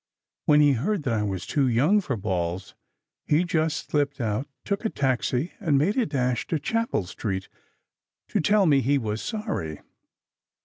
[0.47, 2.73] When he heard that I was "too young for balls,"
[3.27, 7.49] he just slipped out, took a taxi, and made a dash to Chapel Street
[8.29, 9.81] to tell me he was sorry.